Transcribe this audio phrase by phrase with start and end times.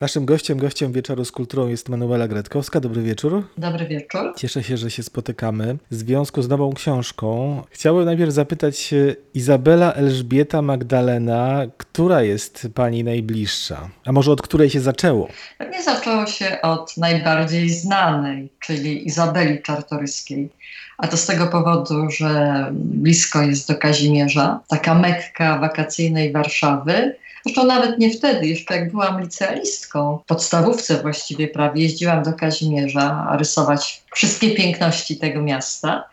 [0.00, 2.80] Naszym gościem, gościem wieczoru z kulturą jest Manuela Gretkowska.
[2.80, 3.48] Dobry wieczór.
[3.58, 4.32] Dobry wieczór.
[4.36, 5.76] Cieszę się, że się spotykamy.
[5.90, 8.94] W związku z nową książką chciałbym najpierw zapytać
[9.34, 13.88] Izabela Elżbieta Magdalena, która jest pani najbliższa?
[14.06, 15.28] A może od której się zaczęło?
[15.58, 20.50] Pewnie zaczęło się od najbardziej znanej, czyli Izabeli Czartoryskiej.
[20.98, 27.16] A to z tego powodu, że blisko jest do Kazimierza, taka mekka wakacyjnej Warszawy
[27.46, 33.36] Zresztą nawet nie wtedy, jeszcze jak byłam licealistką, w podstawówce właściwie prawie, jeździłam do Kazimierza
[33.38, 36.08] rysować wszystkie piękności tego miasta.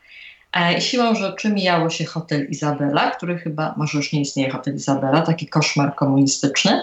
[0.78, 5.22] I siłą rzeczy mijało się hotel Izabela, który chyba, może już nie istnieje hotel Izabela,
[5.22, 6.82] taki koszmar komunistyczny,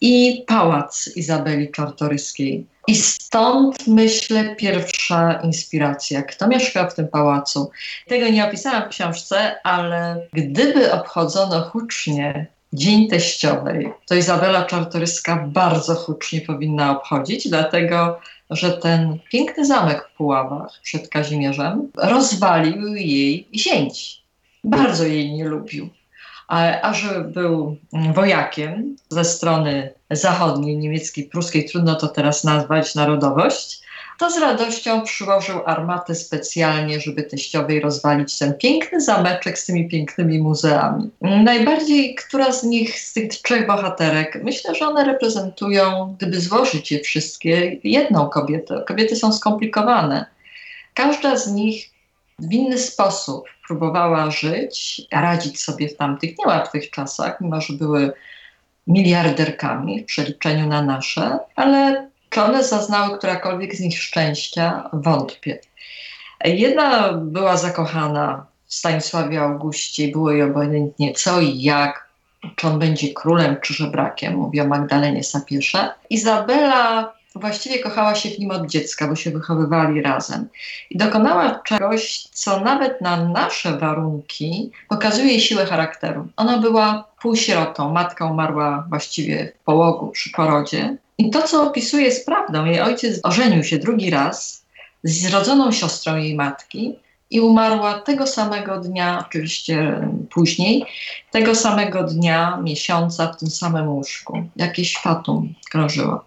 [0.00, 2.66] i pałac Izabeli Czartoryskiej.
[2.86, 6.22] I stąd myślę pierwsza inspiracja.
[6.22, 7.70] Kto mieszka w tym pałacu?
[8.08, 15.94] Tego nie opisałam w książce, ale gdyby obchodzono hucznie Dzień Teściowej, to Izabela Czartoryska bardzo
[15.94, 24.22] hucznie powinna obchodzić, dlatego że ten piękny zamek w Puławach przed Kazimierzem rozwalił jej zięć.
[24.64, 25.88] Bardzo jej nie lubił.
[26.48, 27.76] A, a że był
[28.14, 33.81] wojakiem ze strony zachodniej, niemieckiej, pruskiej, trudno to teraz nazwać narodowość,
[34.22, 40.38] to z radością przyłożył armatę specjalnie, żeby teściowej rozwalić ten piękny zameczek z tymi pięknymi
[40.38, 41.10] muzeami.
[41.20, 47.00] Najbardziej, która z nich, z tych trzech bohaterek, myślę, że one reprezentują, gdyby złożyć je
[47.00, 48.84] wszystkie, jedną kobietę.
[48.86, 50.26] Kobiety są skomplikowane.
[50.94, 51.90] Każda z nich
[52.38, 58.12] w inny sposób próbowała żyć, radzić sobie w tamtych niełatwych czasach, mimo że były
[58.86, 64.90] miliarderkami w przeliczeniu na nasze, ale czy one zaznały którakolwiek z nich szczęścia?
[64.92, 65.58] Wątpię.
[66.44, 72.08] Jedna była zakochana w Stanisławie Augustie, było jej obojętnie co i jak,
[72.56, 75.94] czy on będzie królem, czy żebrakiem, mówi o Magdalenie Sapiesze.
[76.10, 80.48] Izabela właściwie kochała się w nim od dziecka, bo się wychowywali razem.
[80.90, 86.28] I dokonała czegoś, co nawet na nasze warunki pokazuje jej siłę charakteru.
[86.36, 90.96] Ona była półsierotą, matka umarła właściwie w połogu przy porodzie.
[91.18, 92.64] I to, co opisuje, jest prawdą.
[92.64, 94.64] Jej ojciec ożenił się drugi raz
[95.04, 96.94] z zrodzoną siostrą jej matki
[97.30, 100.84] i umarła tego samego dnia, oczywiście później,
[101.30, 104.42] tego samego dnia, miesiąca w tym samym łóżku.
[104.56, 106.24] Jakieś fatum krążyło.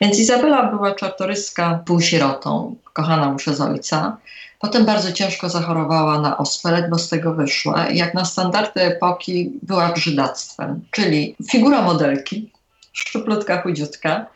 [0.00, 4.16] Więc Izabela była czartoryska półsierotą, kochaną przez ojca.
[4.58, 7.90] Potem bardzo ciężko zachorowała na ospę, bo z tego wyszła.
[7.90, 12.50] Jak na standardy epoki była brzydactwem, czyli figura modelki,
[12.94, 14.26] szczuplutka, chudziutka,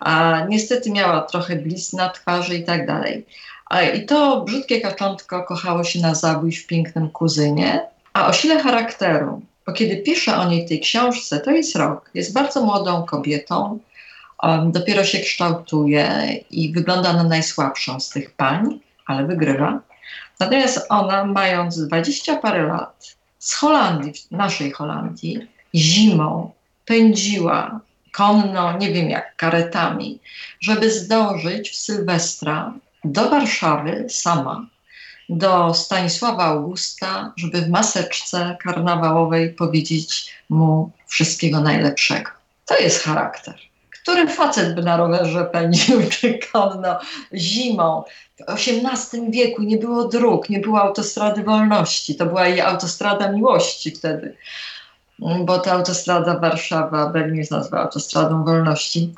[0.00, 3.26] a niestety miała trochę blizn na twarzy i tak dalej.
[3.94, 9.42] I to brzydkie kaczątko kochało się na zabój w pięknym kuzynie, a o sile charakteru,
[9.66, 12.10] bo kiedy pisze o niej w tej książce, to jest rok.
[12.14, 13.78] Jest bardzo młodą kobietą,
[14.42, 16.08] um, dopiero się kształtuje
[16.50, 19.80] i wygląda na najsłabszą z tych pań, ale wygrywa.
[20.40, 26.52] Natomiast ona, mając dwadzieścia parę lat, z Holandii, naszej Holandii, zimą
[26.84, 27.80] pędziła
[28.14, 30.20] konno, nie wiem jak, karetami,
[30.60, 34.66] żeby zdążyć w Sylwestra do Warszawy sama,
[35.28, 42.30] do Stanisława Augusta, żeby w maseczce karnawałowej powiedzieć mu wszystkiego najlepszego.
[42.66, 43.54] To jest charakter.
[44.02, 47.00] Który facet by na rowerze pędził czy konno
[47.34, 48.04] zimą?
[48.38, 52.14] W XVIII wieku nie było dróg, nie było autostrady wolności.
[52.14, 54.36] To była jej autostrada miłości wtedy
[55.18, 59.14] bo ta autostrada Warszawa-Berlin jest nazwa autostradą wolności.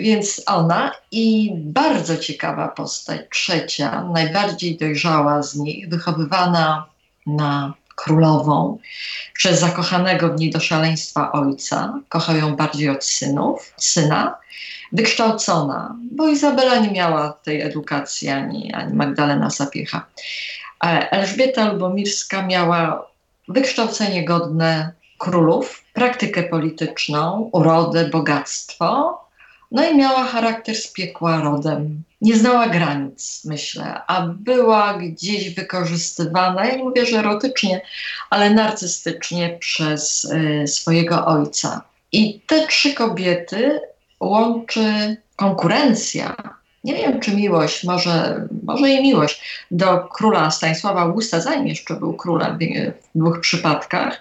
[0.00, 6.86] Więc ona i bardzo ciekawa postać, trzecia, najbardziej dojrzała z nich, wychowywana
[7.26, 8.78] na królową
[9.32, 12.00] przez zakochanego w niej do szaleństwa ojca.
[12.08, 14.38] Kochał ją bardziej od synów, syna.
[14.92, 20.06] Wykształcona, bo Izabela nie miała tej edukacji ani, ani Magdalena Sapiecha.
[21.10, 23.06] Elżbieta Lubomirska miała
[23.48, 29.20] wykształcenie godne królów, praktykę polityczną, urodę, bogactwo,
[29.70, 32.02] no i miała charakter z piekła rodem.
[32.20, 37.80] Nie znała granic, myślę, a była gdzieś wykorzystywana, ja nie mówię, że erotycznie,
[38.30, 41.82] ale narcystycznie przez y, swojego ojca.
[42.12, 43.80] I te trzy kobiety
[44.20, 46.36] łączy konkurencja,
[46.84, 52.12] nie wiem czy miłość, może, może i miłość do króla Stanisława Augusta, zanim jeszcze był
[52.12, 52.58] królem
[53.14, 54.20] w dwóch przypadkach,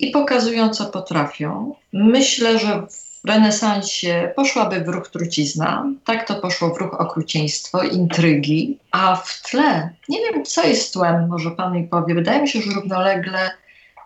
[0.00, 1.74] i pokazują, co potrafią.
[1.92, 2.82] Myślę, że
[3.22, 9.42] w renesansie poszłaby w ruch trucizna, tak to poszło w ruch okrucieństwo, intrygi, a w
[9.42, 13.50] tle, nie wiem co jest tłem, może pan mi powie, wydaje mi się, że równolegle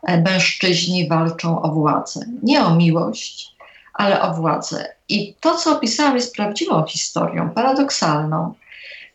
[0.02, 2.20] e, mężczyźni walczą o władzę.
[2.43, 3.55] Nie o miłość,
[3.94, 4.94] ale o władzę.
[5.08, 8.55] I to, co opisałam, jest prawdziwą historią, paradoksalną.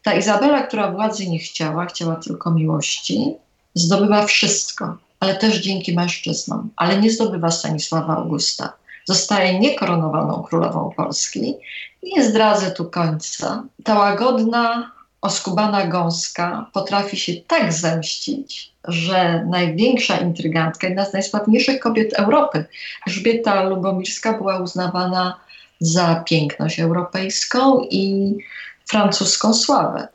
[0.03, 3.35] Ta Izabela, która władzy nie chciała, chciała tylko miłości,
[3.73, 8.73] zdobywa wszystko, ale też dzięki mężczyznom, ale nie zdobywa Stanisława Augusta.
[9.05, 11.55] Zostaje niekoronowaną królową Polski.
[12.03, 13.63] Nie zdradzę tu końca.
[13.83, 22.13] Ta łagodna, oskubana gąska potrafi się tak zemścić, że największa intrygantka, jedna z najsławniejszych kobiet
[22.13, 22.65] Europy,
[23.07, 25.39] Elżbieta Lubomirska była uznawana
[25.79, 28.33] za piękność europejską i
[28.85, 30.07] francuską sławę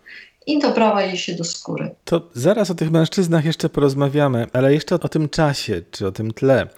[0.46, 1.90] i dobrała jej się do skóry.
[2.04, 6.32] To zaraz o tych mężczyznach jeszcze porozmawiamy, ale jeszcze o tym czasie, czy o tym
[6.32, 6.68] tle.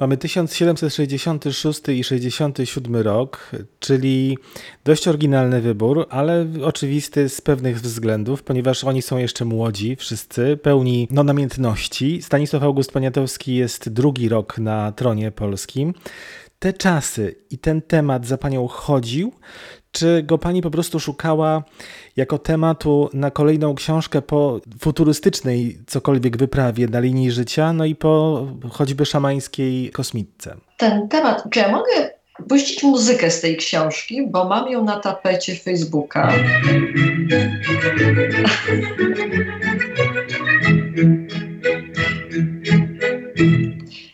[0.00, 4.38] Mamy 1766 i 67 rok, czyli
[4.84, 11.08] dość oryginalny wybór, ale oczywisty z pewnych względów, ponieważ oni są jeszcze młodzi, wszyscy, pełni
[11.10, 12.22] no, namiętności.
[12.22, 15.94] Stanisław August Poniatowski jest drugi rok na tronie polskim.
[16.58, 19.32] Te czasy i ten temat za panią chodził,
[19.92, 21.62] czy go pani po prostu szukała
[22.16, 28.46] jako tematu na kolejną książkę po futurystycznej cokolwiek wyprawie na linii życia, no i po
[28.70, 30.56] choćby szamańskiej kosmitce?
[30.76, 32.10] Ten temat, czy ja mogę
[32.48, 36.32] puścić muzykę z tej książki, bo mam ją na tapecie Facebooka.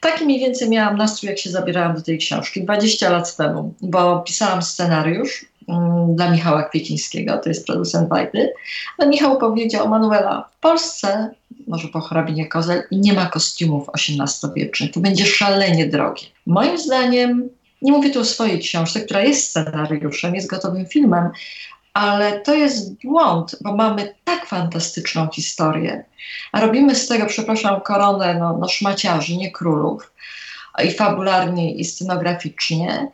[0.01, 4.21] Taki mniej więcej miałam nastrój, jak się zabierałam do tej książki 20 lat temu, bo
[4.21, 5.48] pisałam scenariusz
[6.09, 8.53] dla Michała Kwiecińskiego, to jest producent Wajdy.
[8.99, 11.31] Ale Michał powiedział, Manuela, w Polsce,
[11.67, 14.93] może po hrabinie Kozel, nie ma kostiumów XVIII-wiecznych.
[14.93, 16.27] To będzie szalenie drogie.
[16.47, 17.49] Moim zdaniem,
[17.83, 21.31] nie mówię tu o swojej książce, która jest scenariuszem, jest gotowym filmem,
[21.95, 26.05] ale to jest błąd, bo mamy tak fantastyczną historię,
[26.53, 30.13] a robimy z tego, przepraszam, koronę no, no szmaciarzy, nie królów,
[30.85, 33.11] i fabularnie, i scenograficznie.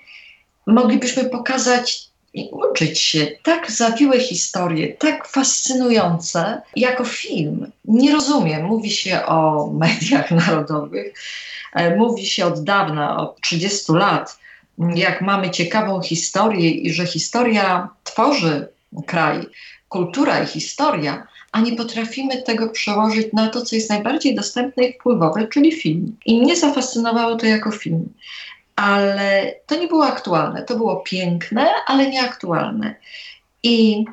[0.67, 7.71] Moglibyśmy pokazać i uczyć się tak zawiłe historie, tak fascynujące, jako film.
[7.85, 11.15] Nie rozumiem, mówi się o mediach narodowych,
[11.73, 14.39] e, mówi się od dawna, od 30 lat,
[14.95, 18.69] jak mamy ciekawą historię i że historia tworzy
[19.07, 19.41] kraj,
[19.89, 24.93] kultura i historia, a nie potrafimy tego przełożyć na to, co jest najbardziej dostępne i
[24.93, 26.17] wpływowe, czyli film.
[26.27, 28.09] I mnie zafascynowało to jako film
[28.77, 30.63] ale to nie było aktualne.
[30.63, 32.95] To było piękne, ale nieaktualne.
[33.63, 34.05] I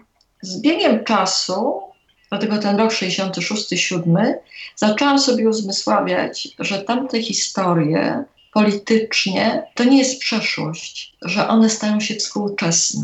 [0.41, 1.81] z biegiem czasu,
[2.29, 4.33] dlatego ten rok 66-7,
[4.75, 8.23] zaczęłam sobie uzmysławiać, że tamte historie
[8.53, 13.03] politycznie to nie jest przeszłość, że one stają się współczesne.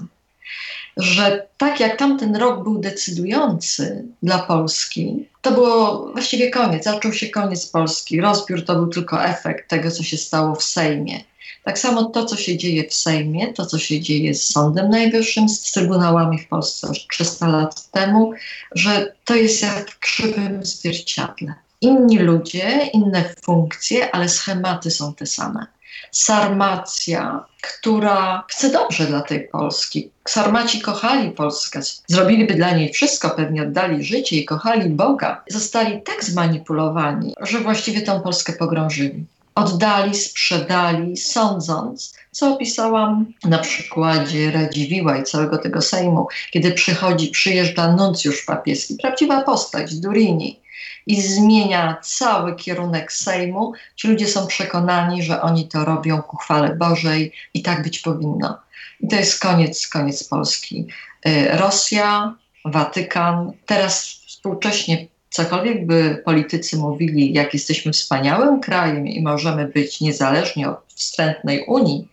[0.98, 7.30] Że tak jak tamten rok był decydujący dla Polski, to było właściwie koniec, zaczął się
[7.30, 8.22] koniec Polski.
[8.22, 11.20] Rozbiór to był tylko efekt tego, co się stało w Sejmie.
[11.68, 15.50] Tak samo to, co się dzieje w Sejmie, to, co się dzieje z Sądem Najwyższym,
[15.50, 18.34] z trybunałami w Polsce już 300 lat temu,
[18.76, 21.54] że to jest jak w krzywym zwierciadle.
[21.82, 25.68] Inni ludzie, inne funkcje, ale schematy są te same.
[26.12, 30.12] Sarmacja, która chce dobrze dla tej Polski.
[30.28, 35.44] Sarmaci kochali Polskę, zrobiliby dla niej wszystko, pewnie oddali życie i kochali Boga.
[35.50, 39.26] Zostali tak zmanipulowani, że właściwie tą Polskę pogrążyli
[39.58, 47.96] oddali, sprzedali, sądząc, co opisałam na przykładzie Radziwiła i całego tego Sejmu, kiedy przychodzi, przyjeżdża
[47.96, 50.60] nuncjusz papieski, prawdziwa postać, Durini,
[51.08, 53.74] i zmienia cały kierunek Sejmu.
[53.96, 58.58] Ci ludzie są przekonani, że oni to robią ku chwale Bożej i tak być powinno.
[59.00, 60.88] I to jest koniec, koniec Polski.
[61.28, 62.36] Y, Rosja,
[62.66, 70.66] Watykan, teraz współcześnie cokolwiek by politycy mówili, jak jesteśmy wspaniałym krajem i możemy być niezależni
[70.66, 72.08] od wstrętnej Unii,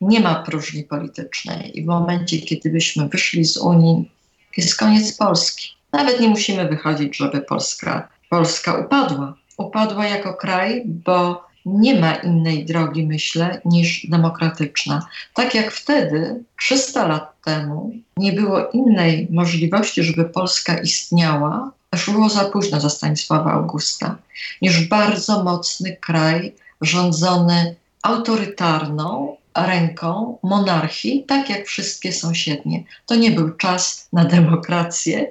[0.00, 1.78] nie ma próżni politycznej.
[1.78, 4.10] I w momencie, kiedy byśmy wyszli z Unii,
[4.56, 5.68] jest koniec Polski.
[5.92, 9.34] Nawet nie musimy wychodzić, żeby Polska, Polska upadła.
[9.56, 15.06] Upadła jako kraj, bo nie ma innej drogi, myślę, niż demokratyczna.
[15.34, 21.72] Tak jak wtedy, 300 lat temu, nie było innej możliwości, żeby Polska istniała,
[22.12, 24.16] było za późno za Stanisława Augusta,
[24.62, 32.84] niż bardzo mocny kraj rządzony autorytarną ręką monarchii, tak jak wszystkie sąsiednie.
[33.06, 35.30] To nie był czas na demokrację,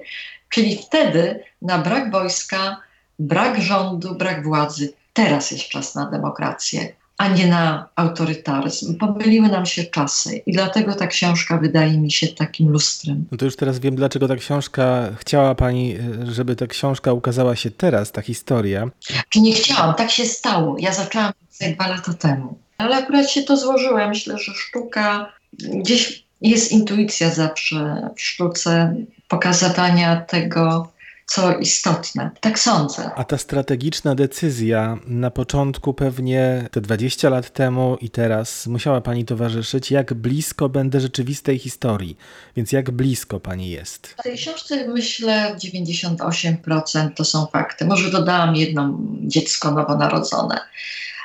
[0.50, 2.77] czyli wtedy na brak wojska,
[3.20, 4.94] brak rządu, brak władzy.
[5.13, 8.98] Teraz jest czas na demokrację a nie na autorytaryzm.
[8.98, 13.25] Pomyliły nam się czasy i dlatego ta książka wydaje mi się takim lustrem.
[13.32, 17.72] No to już teraz wiem, dlaczego ta książka, chciała pani, żeby ta książka ukazała się
[17.72, 18.90] teraz, ta historia.
[19.30, 20.75] Czy nie chciałam, tak się stało.
[20.80, 21.32] Ja zaczęłam
[21.75, 22.58] dwa lata temu.
[22.78, 24.00] Ale akurat się to złożyło.
[24.00, 28.96] Ja myślę, że sztuka Gdzieś jest intuicja zawsze w sztuce
[29.28, 30.92] pokazywania tego,
[31.33, 32.31] co istotne.
[32.41, 33.11] Tak sądzę.
[33.15, 39.25] A ta strategiczna decyzja na początku, pewnie te 20 lat temu i teraz, musiała Pani
[39.25, 42.17] towarzyszyć, jak blisko będę rzeczywistej historii.
[42.55, 44.07] Więc jak blisko Pani jest?
[44.07, 47.85] W tej książce myślę 98% to są fakty.
[47.85, 50.59] Może dodałam jedno dziecko nowonarodzone.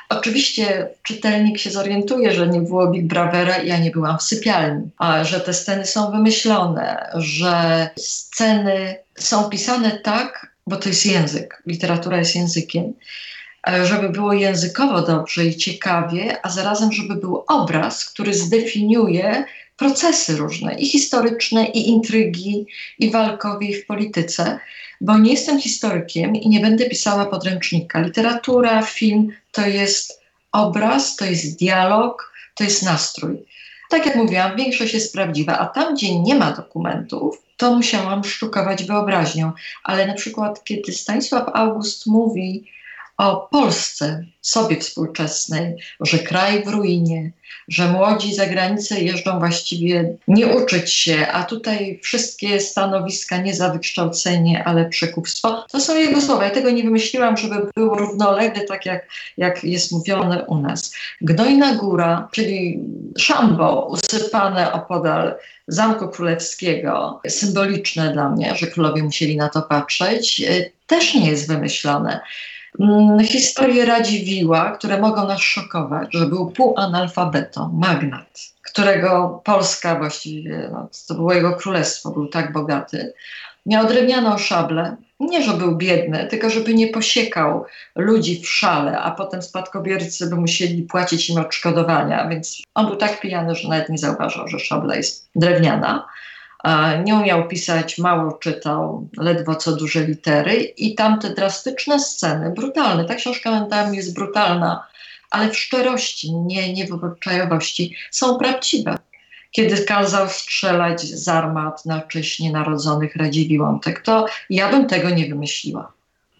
[0.09, 4.89] Oczywiście czytelnik się zorientuje, że nie było Big Bravera i ja nie byłam w sypialni,
[4.97, 11.63] a że te sceny są wymyślone, że sceny są pisane tak, bo to jest język,
[11.65, 12.93] literatura jest językiem,
[13.69, 19.45] e, żeby było językowo dobrze i ciekawie, a zarazem, żeby był obraz, który zdefiniuje
[19.77, 22.65] procesy różne, i historyczne, i intrygi,
[22.99, 24.59] i walkowe, i w polityce,
[25.01, 28.01] bo nie jestem historykiem i nie będę pisała podręcznika.
[28.01, 33.37] Literatura, film to jest obraz, to jest dialog, to jest nastrój.
[33.89, 38.83] Tak jak mówiłam, większość jest prawdziwa, a tam, gdzie nie ma dokumentów, to musiałam sztukować
[38.83, 39.51] wyobraźnią.
[39.83, 42.71] Ale na przykład, kiedy Stanisław August mówi
[43.17, 47.31] o Polsce, sobie współczesnej, że kraj w ruinie,
[47.67, 53.69] że młodzi za granicę jeżdżą właściwie nie uczyć się, a tutaj wszystkie stanowiska nie za
[53.69, 55.65] wykształcenie, ale przekupstwo.
[55.71, 56.43] To są jego słowa.
[56.43, 59.07] Ja tego nie wymyśliłam, żeby było równolegle, tak jak,
[59.37, 60.93] jak jest mówione u nas.
[61.21, 62.79] Gnojna Góra, czyli
[63.17, 65.35] szambo usypane opodal
[65.67, 70.41] Zamku Królewskiego, symboliczne dla mnie, że królowie musieli na to patrzeć,
[70.87, 72.19] też nie jest wymyślone.
[72.79, 80.89] Mm, historie Radziwiła, które mogą nas szokować, że był półanalfabetą, magnat, którego Polska właściwie, no,
[81.07, 83.13] to było jego królestwo, był tak bogaty,
[83.65, 87.65] miał drewnianą szablę, nie, że był biedny, tylko żeby nie posiekał
[87.95, 93.19] ludzi w szale, a potem spadkobiercy by musieli płacić im odszkodowania, więc on był tak
[93.19, 96.07] pijany, że nawet nie zauważał, że szabla jest drewniana
[97.03, 103.15] nie umiał pisać, mało czytał, ledwo co duże litery i tamte drastyczne sceny, brutalne, ta
[103.15, 104.87] książka momentami jest brutalna,
[105.29, 108.97] ale w szczerości, nie, nie w obyczajowości, są prawdziwe.
[109.51, 115.91] Kiedy kazał strzelać z armat na wcześniej narodzonych Radziwiłątek, to ja bym tego nie wymyśliła.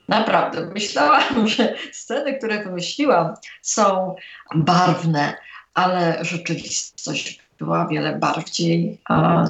[0.07, 4.15] Naprawdę, myślałam, że sceny, które wymyśliłam są
[4.55, 5.33] barwne,
[5.73, 8.97] ale rzeczywistość była wiele bardziej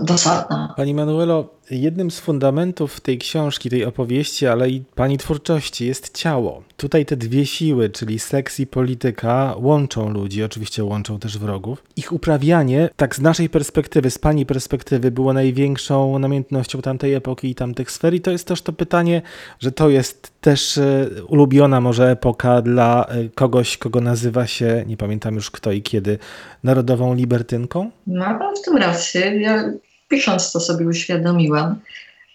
[0.01, 0.73] dosadna.
[0.77, 6.63] Pani Manuelo, jednym z fundamentów tej książki, tej opowieści, ale i pani twórczości jest ciało.
[6.77, 11.83] Tutaj te dwie siły, czyli seks i polityka, łączą ludzi, oczywiście łączą też wrogów.
[11.95, 17.55] Ich uprawianie, tak z naszej perspektywy, z pani perspektywy, było największą namiętnością tamtej epoki i
[17.55, 18.13] tamtych sfer.
[18.13, 19.21] I to jest też to pytanie,
[19.59, 24.97] że to jest też e, ulubiona może epoka dla e, kogoś, kogo nazywa się, nie
[24.97, 26.17] pamiętam już kto i kiedy,
[26.63, 27.91] narodową libertynką?
[28.07, 29.41] Ma pan w tym rację.
[29.41, 29.63] Ja
[30.09, 31.79] pisząc to sobie uświadomiłam.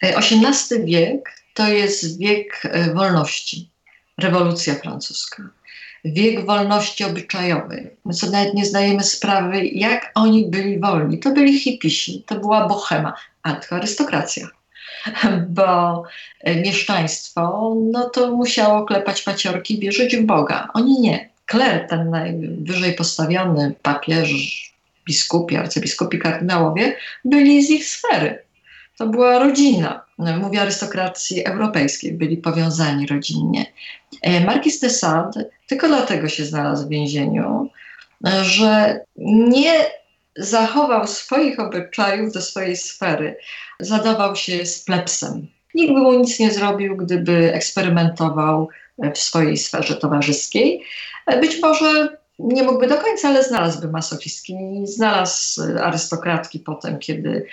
[0.02, 3.68] XVIII e, wiek to jest wiek e, wolności,
[4.18, 5.42] rewolucja francuska.
[6.04, 7.90] Wiek wolności obyczajowej.
[8.04, 11.18] My sobie nawet nie zdajemy sprawy, jak oni byli wolni.
[11.18, 14.48] To byli hipisi, to była bohema, a to arystokracja.
[15.48, 16.02] Bo
[16.40, 20.68] e, mieszczaństwo, no to musiało klepać paciorki, wierzyć w Boga.
[20.74, 21.28] Oni nie.
[21.46, 24.71] Kler, ten najwyżej postawiony papież,
[25.06, 28.42] biskupi, arcybiskupi, kardynałowie byli z ich sfery.
[28.98, 30.04] To była rodzina.
[30.18, 33.66] Mówię arystokracji europejskiej, byli powiązani rodzinnie.
[34.22, 37.70] E, Marquis de Sade tylko dlatego się znalazł w więzieniu,
[38.42, 39.74] że nie
[40.36, 43.36] zachował swoich obyczajów do swojej sfery.
[43.80, 45.46] Zadawał się z plebsem.
[45.74, 48.68] Nikt by mu nic nie zrobił, gdyby eksperymentował
[49.14, 50.82] w swojej sferze towarzyskiej.
[51.26, 54.56] E, być może nie mógłby do końca, ale znalazłby masochistki.
[54.84, 57.46] Znalazł arystokratki potem, kiedy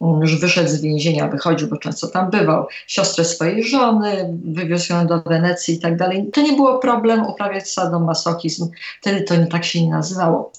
[0.00, 5.22] już wyszedł z więzienia, wychodził, bo często tam bywał, siostrę swojej żony, wywiózł ją do
[5.22, 6.30] Wenecji i tak dalej.
[6.32, 8.68] To nie było problem uprawiać sadomasochizm,
[9.00, 10.52] wtedy to nie tak się nie nazywało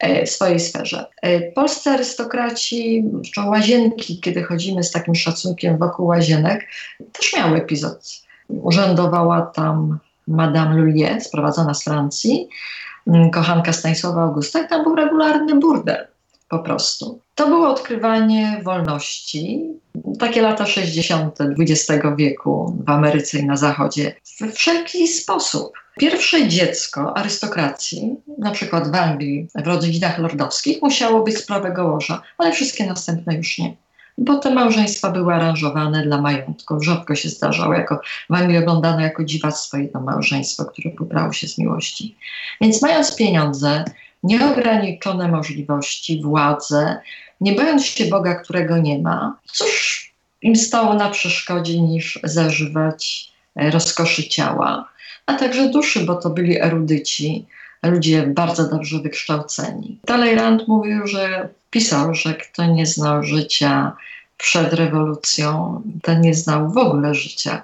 [0.00, 1.06] e, w swojej sferze.
[1.22, 3.04] E, polscy arystokraci,
[3.34, 6.66] czy łazienki, kiedy chodzimy z takim szacunkiem wokół łazienek,
[7.12, 8.08] też miały epizod.
[8.48, 12.48] Urzędowała tam Madame Lullier, sprowadzona z Francji, Mm,
[13.32, 16.06] kochanka Stanisława Augusta i tam był regularny burdel
[16.48, 17.20] po prostu.
[17.34, 19.64] To było odkrywanie wolności.
[20.18, 21.38] Takie lata 60.
[21.40, 24.14] XX wieku w Ameryce i na Zachodzie.
[24.24, 25.72] W wszelki sposób.
[25.98, 32.22] Pierwsze dziecko arystokracji, na przykład w Anglii, w rodzinach lordowskich, musiało być z prawego łoża,
[32.38, 33.76] ale wszystkie następne już nie
[34.18, 36.84] bo te małżeństwa były aranżowane dla majątków.
[36.84, 41.58] Rzadko się zdarzało, jako, w Anglii oglądano jako dziwactwo jedno małżeństwo, które pobrało się z
[41.58, 42.16] miłości.
[42.60, 43.84] Więc mając pieniądze,
[44.22, 46.98] nieograniczone możliwości, władzę,
[47.40, 49.36] nie bojąc się Boga, którego nie ma.
[49.52, 50.08] Cóż
[50.42, 54.88] im stało na przeszkodzie niż zażywać e, rozkoszy ciała,
[55.26, 57.46] a także duszy, bo to byli erudyci,
[57.82, 59.98] ludzie bardzo dobrze wykształceni.
[60.04, 63.96] Dalej Rand mówił, że pisał, że kto nie znał życia
[64.36, 67.62] przed rewolucją, ten nie znał w ogóle życia.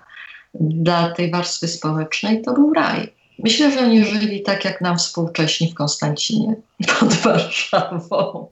[0.55, 3.13] Dla tej warstwy społecznej to był raj.
[3.39, 6.55] Myślę, że oni żyli tak jak nam współcześni w Konstancinie
[7.01, 8.43] pod Warszawą.